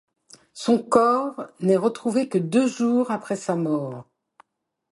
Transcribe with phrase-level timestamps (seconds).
[0.55, 4.07] Son corps n'est retrouvé que deux jours après sa mort.